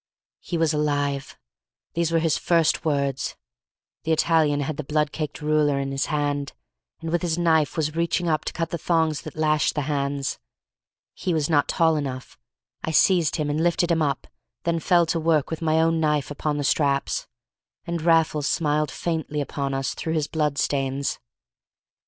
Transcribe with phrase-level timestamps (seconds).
[0.39, 1.37] He was alive;
[1.93, 3.35] these were his first words;
[4.01, 6.53] the Italian had the blood caked ruler in his hand,
[7.01, 10.39] and with his knife was reaching up to cut the thongs that lashed the hands.
[11.13, 12.35] He was not tall enough,
[12.83, 14.25] I seized him and lifted him up,
[14.63, 17.27] then fell to work with my own knife upon the straps.
[17.85, 21.19] And Raffles smiled faintly upon us through his blood stains.